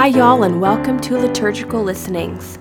[0.00, 2.56] Hi, y'all, and welcome to Liturgical Listenings,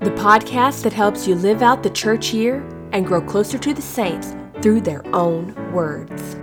[0.00, 2.56] the podcast that helps you live out the church year
[2.90, 6.34] and grow closer to the saints through their own words.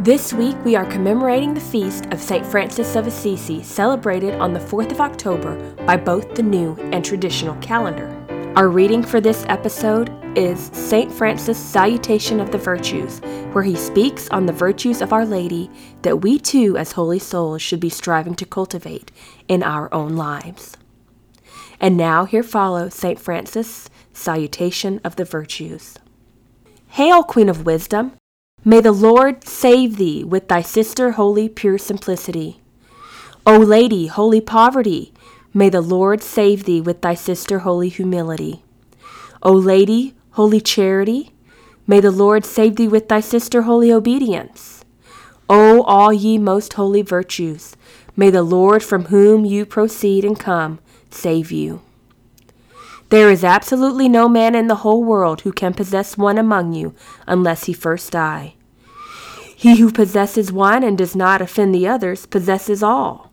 [0.00, 2.46] This week, we are commemorating the feast of St.
[2.46, 7.56] Francis of Assisi, celebrated on the 4th of October by both the new and traditional
[7.56, 8.08] calendar.
[8.54, 11.10] Our reading for this episode is St.
[11.10, 13.20] Francis' Salutation of the Virtues,
[13.52, 15.70] where he speaks on the virtues of Our Lady
[16.02, 19.10] that we too, as holy souls, should be striving to cultivate
[19.48, 20.76] in our own lives.
[21.80, 23.18] And now here follows St.
[23.18, 25.96] Francis' Salutation of the Virtues.
[26.88, 28.12] Hail, Queen of Wisdom!
[28.66, 32.60] May the Lord save thee with thy sister, holy, pure simplicity.
[33.46, 35.14] O Lady, holy poverty!
[35.54, 38.62] May the Lord save thee with thy sister, holy humility.
[39.42, 41.34] O Lady, holy charity,
[41.86, 44.84] may the Lord save thee with thy sister, holy obedience.
[45.50, 47.76] O all ye most holy virtues,
[48.16, 50.78] may the Lord from whom you proceed and come
[51.10, 51.82] save you.
[53.10, 56.94] There is absolutely no man in the whole world who can possess one among you
[57.26, 58.54] unless he first die.
[59.54, 63.31] He who possesses one and does not offend the others possesses all.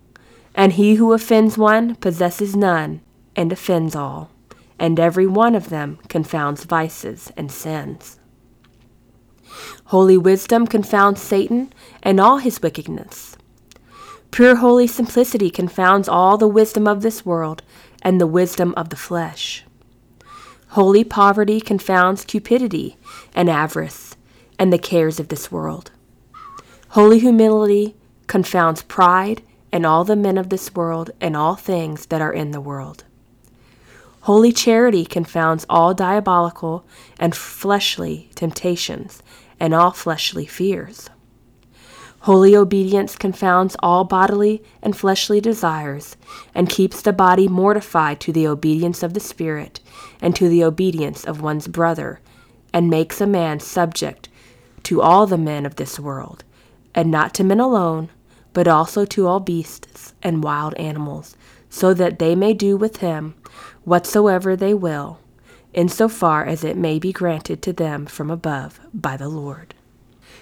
[0.60, 3.00] And he who offends one possesses none,
[3.34, 4.30] and offends all,
[4.78, 8.20] and every one of them confounds vices and sins.
[9.86, 11.72] Holy wisdom confounds Satan
[12.04, 13.38] and all his wickedness.
[14.32, 17.64] Pure holy simplicity confounds all the wisdom of this world
[18.02, 19.64] and the wisdom of the flesh.
[20.72, 22.98] Holy poverty confounds cupidity
[23.34, 24.18] and avarice
[24.60, 25.92] and the cares of this world.
[26.90, 27.96] Holy humility
[28.28, 29.42] confounds pride
[29.72, 33.04] and all the men of this world and all things that are in the world.
[34.22, 36.86] Holy charity confounds all diabolical
[37.20, 39.24] and fleshly temptations
[39.60, 41.10] and all fleshly fears.
[42.24, 46.18] Holy obedience confounds all bodily and fleshly desires,
[46.54, 49.80] and keeps the body mortified to the obedience of the Spirit
[50.22, 52.20] and to the obedience of one's brother,
[52.74, 54.28] and makes a man subject
[54.84, 56.44] to all the men of this world,
[56.94, 58.10] and not to men alone,
[58.54, 61.36] but also to all beasts and wild animals,
[61.70, 63.36] so that they may do with him
[63.84, 65.20] whatsoever they will,
[65.74, 69.74] in so far as it may be granted to them from above by the Lord.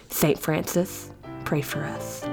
[0.10, 0.40] St.
[0.40, 1.12] Francis,
[1.44, 2.26] pray for us.